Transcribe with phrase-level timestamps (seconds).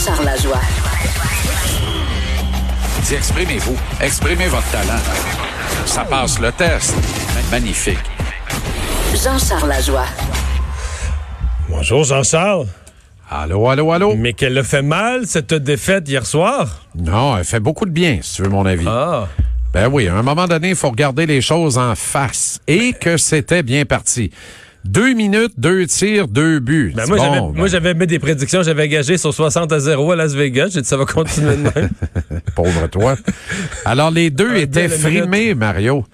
[0.00, 0.60] Jean-Charles Lajoie.
[3.02, 3.76] Dis, exprimez-vous.
[4.00, 4.98] Exprimez votre talent.
[5.84, 6.94] Ça passe le test.
[7.50, 7.98] Magnifique.
[9.12, 10.06] Jean-Charles Lajoie.
[11.68, 12.66] Bonjour Jean-Charles.
[13.28, 14.14] Allô, allô, allô?
[14.16, 16.86] Mais qu'elle a fait mal, cette défaite hier soir?
[16.96, 18.86] Non, elle fait beaucoup de bien, si tu veux mon avis.
[18.88, 19.28] Ah.
[19.74, 22.58] Ben oui, à un moment donné, il faut regarder les choses en face.
[22.66, 24.30] Et que c'était bien parti.
[24.84, 26.92] Deux minutes, deux tirs, deux buts.
[26.96, 27.52] Ben moi, bon, j'avais, ben.
[27.54, 30.70] moi, j'avais mis des prédictions, j'avais gagé sur 60 à 0 à Las Vegas.
[30.72, 31.90] J'ai dit ça va continuer de même.
[32.54, 33.16] Pauvre toi.
[33.84, 36.04] Alors, les deux Un étaient frimés, Mario.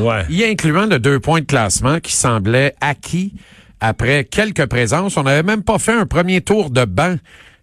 [0.00, 0.22] Ouais.
[0.28, 3.32] y incluant le deux points de classement qui semblait acquis
[3.80, 5.16] après quelques présences.
[5.16, 7.16] On n'avait même pas fait un premier tour de banc.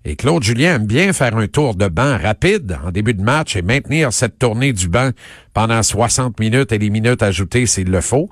[0.03, 3.55] Et Claude Julien aime bien faire un tour de banc rapide en début de match
[3.55, 5.11] et maintenir cette tournée du banc
[5.53, 8.29] pendant 60 minutes et les minutes ajoutées s'il le faut.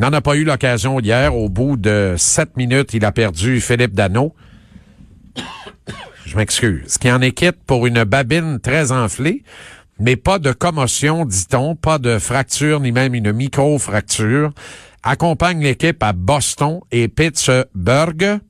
[0.00, 1.36] N'en a pas eu l'occasion hier.
[1.36, 4.34] Au bout de 7 minutes, il a perdu Philippe Dano.
[6.24, 6.96] Je m'excuse.
[6.96, 9.44] Qui en est pour une babine très enflée,
[9.98, 14.52] mais pas de commotion, dit-on, pas de fracture, ni même une micro-fracture.
[15.02, 18.40] Accompagne l'équipe à Boston et Pittsburgh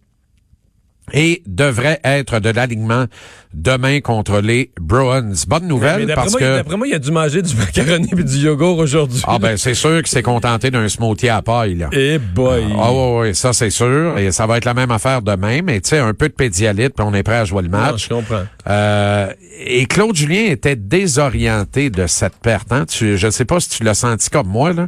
[1.13, 3.07] et devrait être de l'alignement
[3.53, 5.33] demain contre les Bruins.
[5.49, 6.57] Bonne nouvelle parce moi, que...
[6.57, 9.21] d'après moi, il a dû manger du macaroni et du yogourt aujourd'hui.
[9.27, 11.89] Ah ben c'est sûr qu'il s'est contenté d'un smoothie à paille, là.
[11.93, 12.65] Eh boy.
[12.79, 14.19] Ah ouais, ouais, ça c'est sûr.
[14.19, 16.95] Et ça va être la même affaire demain, mais tu sais, un peu de pédialyte,
[16.95, 18.05] puis on est prêt à jouer le Non, match.
[18.09, 18.45] je comprends.
[18.69, 19.33] Euh,
[19.67, 22.71] et Claude Julien était désorienté de cette perte.
[22.73, 22.85] Hein?
[22.87, 24.87] Tu, je ne sais pas si tu l'as senti comme moi, là,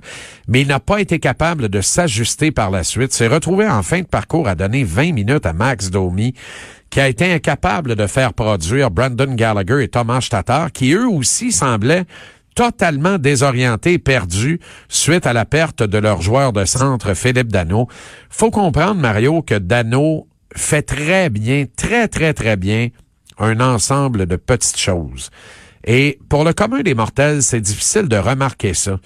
[0.49, 3.13] mais il n'a pas été capable de s'ajuster par la suite.
[3.13, 6.12] S'est retrouvé en fin de parcours à donner 20 minutes à Max Domi,
[6.91, 11.53] qui a été incapable de faire produire Brandon Gallagher et Thomas Tatar, qui eux aussi
[11.53, 12.05] semblaient
[12.55, 17.89] totalement désorientés perdus suite à la perte de leur joueur de centre, Philippe Dano.
[18.29, 22.89] Faut comprendre, Mario, que Dano fait très bien, très, très, très bien
[23.39, 25.31] un ensemble de petites choses.
[25.85, 29.01] Et pour le commun des mortels, c'est difficile de remarquer ça.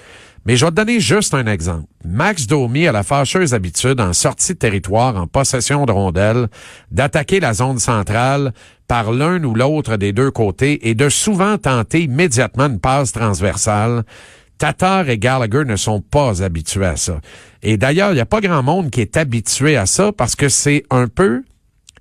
[0.46, 1.88] Mais je vais te donner juste un exemple.
[2.04, 6.46] Max Domi a la fâcheuse habitude, en sortie de territoire, en possession de rondelles,
[6.92, 8.52] d'attaquer la zone centrale
[8.86, 14.04] par l'un ou l'autre des deux côtés et de souvent tenter immédiatement une passe transversale.
[14.58, 17.20] Tatar et Gallagher ne sont pas habitués à ça.
[17.62, 20.48] Et d'ailleurs, il n'y a pas grand monde qui est habitué à ça parce que
[20.48, 21.42] c'est un peu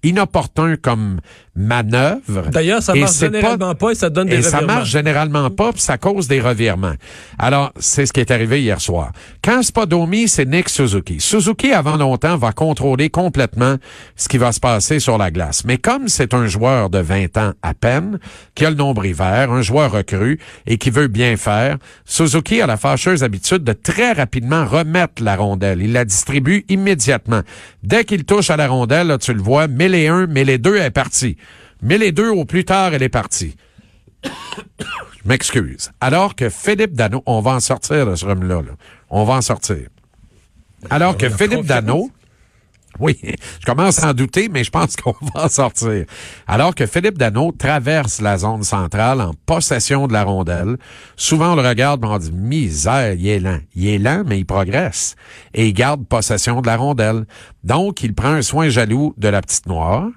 [0.03, 1.19] inopportun comme
[1.55, 2.49] manœuvre.
[2.51, 4.59] D'ailleurs, ça marche généralement pas, et ça donne des et revirements.
[4.59, 6.95] ça marche généralement pas puis ça cause des revirements.
[7.39, 9.11] Alors, c'est ce qui est arrivé hier soir.
[9.43, 11.19] Quand c'est pas Domi, c'est Nick Suzuki.
[11.19, 13.75] Suzuki, avant longtemps, va contrôler complètement
[14.15, 15.63] ce qui va se passer sur la glace.
[15.65, 18.19] Mais comme c'est un joueur de 20 ans à peine,
[18.53, 22.67] qui a le nombril vert, un joueur recru et qui veut bien faire, Suzuki a
[22.67, 25.81] la fâcheuse habitude de très rapidement remettre la rondelle.
[25.81, 27.41] Il la distribue immédiatement.
[27.83, 29.67] Dès qu'il touche à la rondelle, là, tu le vois,
[30.27, 31.37] mais les deux est partie.
[31.81, 33.55] Mais les deux, au plus tard, elle est partie.
[34.23, 35.91] Je m'excuse.
[36.01, 38.61] Alors que Philippe Dano, on va en sortir de ce rhum-là.
[39.09, 39.87] On va en sortir.
[40.89, 42.09] Alors que Philippe Dano,
[42.99, 43.17] oui,
[43.59, 46.05] je commence à en douter, mais je pense qu'on va en sortir.
[46.47, 50.77] Alors que Philippe Dano traverse la zone centrale en possession de la rondelle,
[51.15, 53.59] souvent on le regarde et on dit misère, il est lent.
[53.75, 55.15] Il est lent, mais il progresse.
[55.53, 57.25] Et il garde possession de la rondelle.
[57.63, 60.07] Donc, il prend un soin jaloux de la petite noire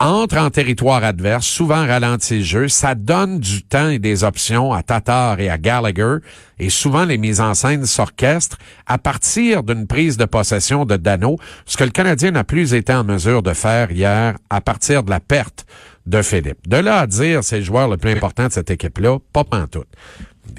[0.00, 2.68] entre en territoire adverse, souvent ralentit le jeu.
[2.68, 6.16] Ça donne du temps et des options à Tatar et à Gallagher.
[6.58, 8.56] Et souvent, les mises en scène s'orchestrent
[8.86, 12.94] à partir d'une prise de possession de Dano, ce que le Canadien n'a plus été
[12.94, 15.66] en mesure de faire hier à partir de la perte
[16.06, 16.66] de Philippe.
[16.66, 19.88] De là à dire c'est le joueur le plus important de cette équipe-là, pas pantoute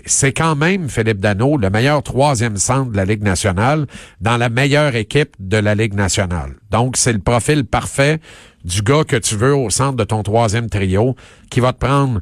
[0.06, 3.88] c'est quand même Philippe Dano, le meilleur troisième centre de la Ligue nationale,
[4.20, 6.56] dans la meilleure équipe de la Ligue nationale.
[6.70, 8.20] Donc, c'est le profil parfait
[8.64, 11.16] du gars que tu veux au centre de ton troisième trio,
[11.50, 12.22] qui va te prendre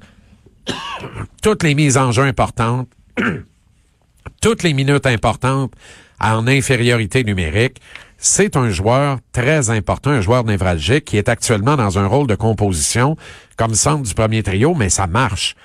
[1.42, 2.90] toutes les mises en jeu importantes,
[4.42, 5.74] toutes les minutes importantes
[6.20, 7.82] en infériorité numérique.
[8.18, 12.36] C'est un joueur très important, un joueur névralgique qui est actuellement dans un rôle de
[12.36, 13.16] composition
[13.56, 15.56] comme centre du premier trio, mais ça marche.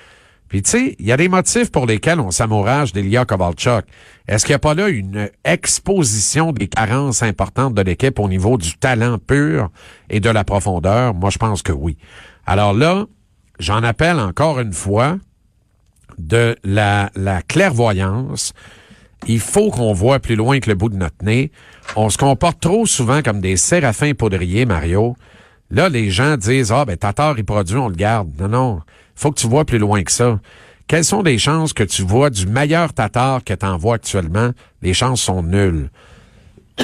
[0.47, 3.85] Puis tu sais, il y a des motifs pour lesquels on s'amourage d'Elia Kovalchuk.
[4.27, 8.57] Est-ce qu'il n'y a pas là une exposition des carences importantes de l'équipe au niveau
[8.57, 9.69] du talent pur
[10.09, 11.13] et de la profondeur?
[11.13, 11.97] Moi, je pense que oui.
[12.45, 13.05] Alors là,
[13.59, 15.17] j'en appelle encore une fois
[16.17, 18.53] de la, la clairvoyance.
[19.27, 21.51] Il faut qu'on voit plus loin que le bout de notre nez.
[21.95, 25.15] On se comporte trop souvent comme des séraphins poudriers, Mario.
[25.71, 28.29] Là, les gens disent, ah, ben, Tatar, il produit, on le garde.
[28.39, 28.81] Non, non.
[29.15, 30.39] Faut que tu vois plus loin que ça.
[30.87, 34.51] Quelles sont les chances que tu vois du meilleur Tatar que tu vois actuellement?
[34.81, 35.89] Les chances sont nulles.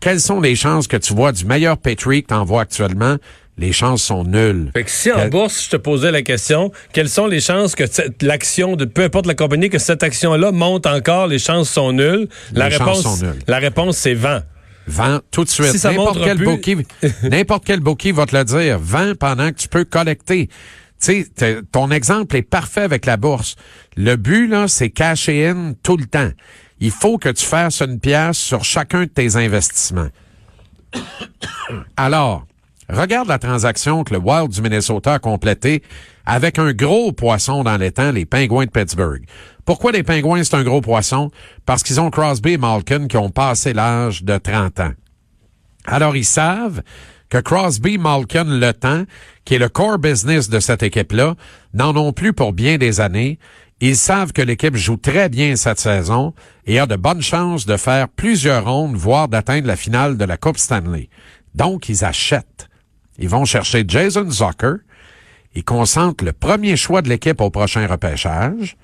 [0.00, 3.16] Quelles sont les chances que tu vois du meilleur Petrie que tu vois actuellement?
[3.58, 4.70] Les chances sont nulles.
[4.72, 7.84] Fait que si en bourse, je te posais la question, quelles sont les chances que
[8.24, 12.28] l'action de peu importe la compagnie, que cette action-là monte encore, les chances sont nulles?
[12.52, 13.42] La les réponse, chances sont nulles.
[13.48, 14.44] La réponse, c'est 20.
[14.86, 15.76] Vends tout de suite.
[15.76, 16.76] Si n'importe quel plus- bookie,
[17.22, 18.78] n'importe quel bookie va te le dire.
[18.80, 20.48] Vends pendant que tu peux collecter.
[21.00, 23.56] Tu sais, ton exemple est parfait avec la bourse.
[23.96, 26.30] Le but, là, c'est cacher in tout le temps.
[26.78, 30.08] Il faut que tu fasses une pièce sur chacun de tes investissements.
[31.96, 32.46] Alors,
[32.88, 35.82] regarde la transaction que le Wild du Minnesota a complétée
[36.26, 39.24] avec un gros poisson dans temps, les Pingouins de Pittsburgh.
[39.64, 41.30] Pourquoi les Pingouins, c'est un gros poisson?
[41.66, 44.92] Parce qu'ils ont Crosby et Malkin qui ont passé l'âge de 30 ans.
[45.86, 46.82] Alors, ils savent
[47.30, 49.04] que Crosby, Malkin, le temps,
[49.44, 51.36] qui est le core business de cette équipe-là,
[51.72, 53.38] n'en ont plus pour bien des années.
[53.80, 56.34] Ils savent que l'équipe joue très bien cette saison
[56.66, 60.36] et a de bonnes chances de faire plusieurs rondes, voire d'atteindre la finale de la
[60.36, 61.08] Coupe Stanley.
[61.54, 62.68] Donc, ils achètent.
[63.18, 64.78] Ils vont chercher Jason Zucker.
[65.54, 68.76] Ils concentrent le premier choix de l'équipe au prochain repêchage.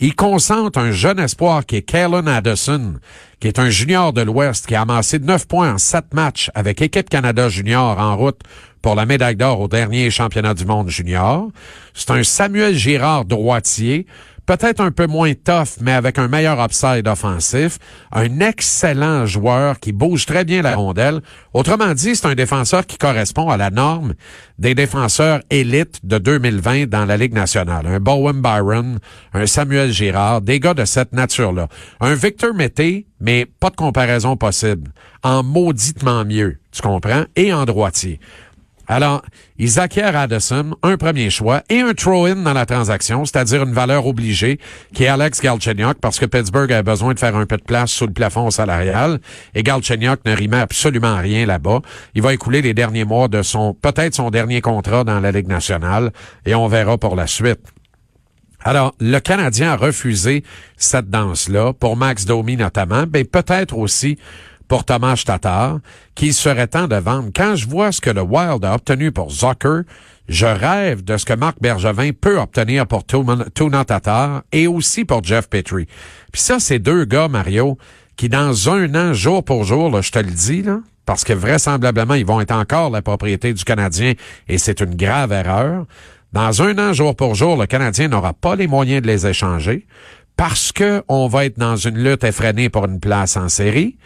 [0.00, 2.94] Ils concentrent un jeune espoir qui est Kalen Addison,
[3.40, 6.80] qui est un junior de l'Ouest, qui a amassé 9 points en 7 matchs avec
[6.80, 8.40] Équipe Canada junior en route
[8.80, 11.48] pour la médaille d'or au dernier championnat du monde junior.
[11.94, 14.06] C'est un Samuel Girard droitier,
[14.48, 17.78] peut-être un peu moins tough, mais avec un meilleur upside offensif.
[18.10, 21.20] Un excellent joueur qui bouge très bien la rondelle.
[21.52, 24.14] Autrement dit, c'est un défenseur qui correspond à la norme
[24.58, 27.86] des défenseurs élites de 2020 dans la Ligue nationale.
[27.86, 28.98] Un Bowen Byron,
[29.34, 31.68] un Samuel Girard, des gars de cette nature-là.
[32.00, 34.90] Un Victor Mété, mais pas de comparaison possible.
[35.22, 37.24] En mauditement mieux, tu comprends?
[37.36, 38.18] Et en droitier.
[38.90, 39.20] Alors,
[39.58, 44.06] ils acquièrent Addison, un premier choix et un throw-in dans la transaction, c'est-à-dire une valeur
[44.06, 44.58] obligée,
[44.94, 47.90] qui est Alex Galchenyuk, parce que Pittsburgh a besoin de faire un peu de place
[47.90, 49.20] sous le plafond salarial,
[49.54, 51.82] et Galchenyuk ne rimait absolument rien là-bas.
[52.14, 55.48] Il va écouler les derniers mois de son, peut-être son dernier contrat dans la Ligue
[55.48, 56.10] nationale,
[56.46, 57.60] et on verra pour la suite.
[58.64, 60.44] Alors, le Canadien a refusé
[60.78, 64.18] cette danse-là, pour Max Domi notamment, mais peut-être aussi
[64.68, 65.78] pour Thomas Tatar,
[66.14, 67.30] qu'il serait temps de vendre.
[67.34, 69.82] Quand je vois ce que le Wild a obtenu pour Zucker,
[70.28, 75.24] je rêve de ce que Marc Bergevin peut obtenir pour Tuna Tatar et aussi pour
[75.24, 75.86] Jeff Petrie.
[76.32, 77.78] Puis ça, c'est deux gars, Mario,
[78.16, 81.32] qui dans un an, jour pour jour, là, je te le dis, là, parce que
[81.32, 84.12] vraisemblablement, ils vont être encore la propriété du Canadien
[84.48, 85.86] et c'est une grave erreur.
[86.34, 89.86] Dans un an, jour pour jour, le Canadien n'aura pas les moyens de les échanger
[90.38, 93.96] parce que on va être dans une lutte effrénée pour une place en série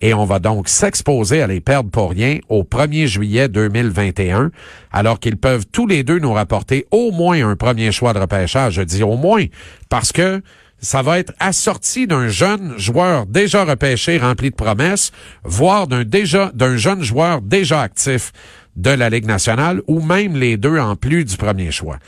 [0.00, 4.52] et on va donc s'exposer à les perdre pour rien au 1er juillet 2021,
[4.92, 8.74] alors qu'ils peuvent tous les deux nous rapporter au moins un premier choix de repêchage.
[8.74, 9.44] Je dis au moins,
[9.88, 10.40] parce que
[10.78, 15.10] ça va être assorti d'un jeune joueur déjà repêché, rempli de promesses,
[15.42, 18.32] voire d'un déjà d'un jeune joueur déjà actif
[18.76, 21.98] de la Ligue nationale, ou même les deux en plus du premier choix.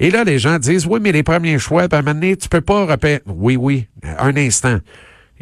[0.00, 2.86] Et là, les gens disent, oui, mais les premiers choix, ben, maintenant, tu peux pas
[2.86, 3.22] repérer.
[3.26, 3.86] Oui, oui,
[4.18, 4.78] un instant.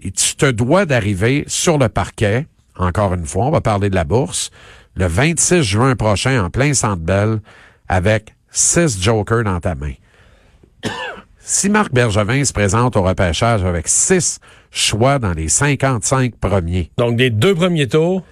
[0.02, 3.94] Et tu te dois d'arriver sur le parquet, encore une fois, on va parler de
[3.94, 4.50] la bourse,
[4.96, 7.38] le 26 juin prochain, en plein Centre Bell,
[7.88, 9.92] avec six jokers dans ta main.
[11.38, 14.40] si Marc Bergevin se présente au repêchage avec six
[14.70, 18.22] choix dans les 55 premiers, Donc, des deux premiers tours,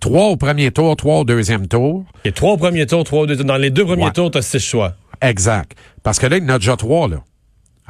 [0.00, 3.26] trois au premier tour, trois au deuxième tour, et trois au premier tour, trois au
[3.26, 3.46] deuxième.
[3.46, 4.12] Dans les deux premiers Ouais.
[4.12, 4.94] tours, tu as six choix.
[5.20, 5.76] Exact.
[6.02, 7.22] Parce que là, il y en a déjà trois, là.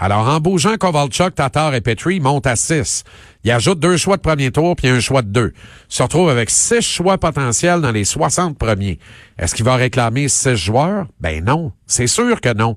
[0.03, 3.05] Alors, en bougeant Kovalchuk, Tatar et Petrie, il monte à six.
[3.45, 5.53] Il ajoute deux choix de premier tour puis un choix de deux.
[5.91, 8.99] Se retrouve avec six choix potentiels dans les 60 premiers.
[9.39, 11.07] Est-ce qu'il va réclamer six joueurs?
[11.21, 11.73] Ben non.
[11.87, 12.77] C'est sûr que non.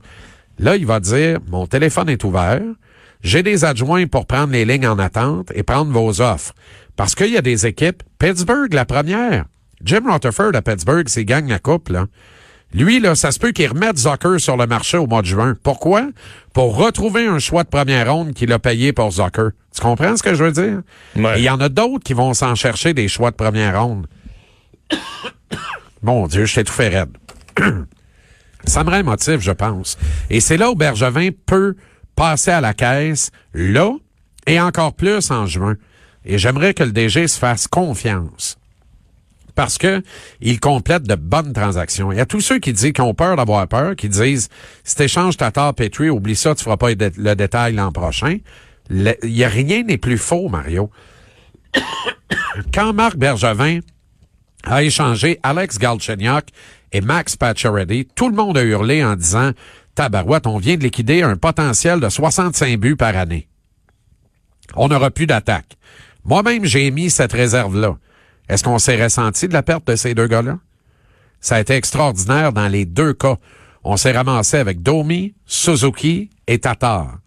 [0.60, 2.62] Là, il va dire, mon téléphone est ouvert.
[3.22, 6.54] J'ai des adjoints pour prendre les lignes en attente et prendre vos offres.
[6.98, 8.04] Parce qu'il y a des équipes.
[8.20, 9.46] Pittsburgh, la première.
[9.82, 12.08] Jim Rutherford à Pittsburgh, c'est gagne la coupe, là.
[12.74, 15.56] Lui, là, ça se peut qu'il remette Zucker sur le marché au mois de juin.
[15.62, 16.08] Pourquoi?
[16.54, 19.50] Pour retrouver un choix de première ronde qu'il a payé pour Zucker.
[19.74, 20.82] Tu comprends ce que je veux dire?
[21.16, 21.40] Ouais.
[21.40, 24.08] Il y en a d'autres qui vont s'en chercher des choix de première ronde.
[26.02, 27.16] Mon Dieu, je t'ai tout fait raide.
[28.66, 29.98] Ça me rend émotif, je pense.
[30.30, 31.76] Et c'est là où Bergevin peut
[32.16, 33.92] passer à la caisse, là,
[34.48, 35.76] et encore plus en juin.
[36.26, 38.58] Et j'aimerais que le DG se fasse confiance.
[39.56, 40.02] Parce que
[40.42, 42.12] il complète de bonnes transactions.
[42.12, 44.50] Il y a tous ceux qui disent qu'ils ont peur d'avoir peur, qui disent
[44.84, 48.38] si t'échanges Tatar Petrie, oublie ça, tu feras pas le détail l'an prochain.
[48.90, 50.90] Il y a rien n'est plus faux, Mario.
[52.74, 53.80] Quand Marc Bergevin
[54.64, 56.46] a échangé Alex Galchenyuk
[56.92, 59.52] et Max Pacioretty, tout le monde a hurlé en disant
[59.96, 63.48] Tabarouette, on vient de liquider un potentiel de 65 buts par année.
[64.76, 65.78] On n'aura plus d'attaque.
[66.26, 67.98] Moi-même, j'ai mis cette réserve-là.
[68.50, 70.60] Est-ce qu'on s'est ressenti de la perte de ces deux gars-là?
[71.40, 73.38] Ça a été extraordinaire dans les deux cas.
[73.84, 77.18] On s'est ramassé avec Domi, Suzuki et Tatar.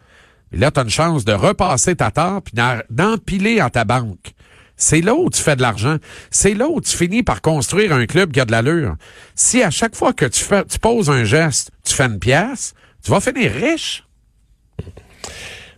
[0.53, 2.55] Là, tu as une chance de repasser Tatar puis
[2.91, 4.33] d'empiler à ta banque.
[4.77, 5.97] C'est là où tu fais de l'argent.
[6.31, 8.97] C'est là où tu finis par construire un club qui a de l'allure.
[9.35, 13.11] Si à chaque fois que tu, tu poses un geste, tu fais une pièce, tu
[13.11, 14.05] vas finir riche.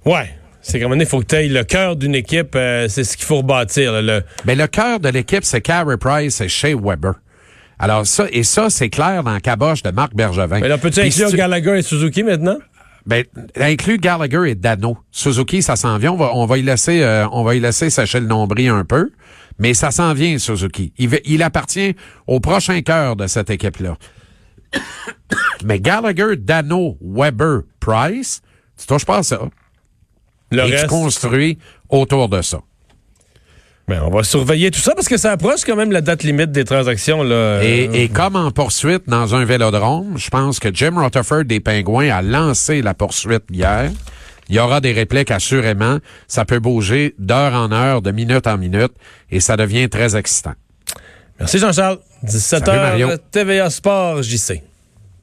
[0.04, 0.34] Ouais.
[0.68, 3.24] C'est comme il faut que tu aies le cœur d'une équipe, euh, c'est ce qu'il
[3.24, 4.02] faut rebâtir.
[4.02, 4.20] le...
[4.44, 7.14] Mais le cœur de l'équipe, c'est Carey Price et Shea Weber.
[7.78, 10.60] Alors ça, et ça, c'est clair dans la caboche de Marc Bergevin.
[10.60, 12.58] Mais là, peux-tu inclure Gallagher et Suzuki maintenant?
[13.06, 13.24] Ben,
[13.56, 14.98] inclut Gallagher et Dano.
[15.10, 16.12] Suzuki, ça s'en vient.
[16.12, 18.84] On va, on va y laisser, euh, on va y laisser sécher le nombril un
[18.84, 19.10] peu.
[19.58, 20.92] Mais ça s'en vient, Suzuki.
[20.98, 21.96] Il, il appartient
[22.26, 23.96] au prochain cœur de cette équipe-là.
[25.64, 28.42] mais Gallagher, Dano, Weber, Price,
[28.78, 29.40] tu touches pas à ça.
[30.50, 30.84] Le et reste...
[30.84, 32.60] tu construis autour de ça.
[33.88, 36.52] Ben, on va surveiller tout ça parce que ça approche quand même la date limite
[36.52, 37.22] des transactions.
[37.22, 37.62] Là.
[37.62, 42.10] Et, et comme en poursuite dans un vélodrome, je pense que Jim Rutherford des Pingouins
[42.10, 43.90] a lancé la poursuite hier.
[44.50, 45.98] Il y aura des répliques assurément.
[46.26, 48.92] Ça peut bouger d'heure en heure, de minute en minute,
[49.30, 50.54] et ça devient très excitant.
[51.38, 51.98] Merci Jean-Charles.
[52.26, 54.62] 17h, TVA Sport, JC.